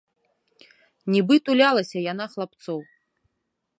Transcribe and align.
Нібы 1.15 1.35
тулялася 1.49 1.97
яна 2.11 2.25
хлапцоў. 2.33 2.79